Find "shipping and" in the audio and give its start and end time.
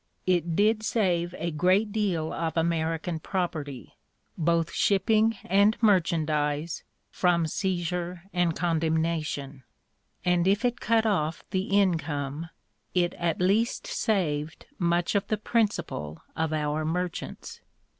4.73-5.77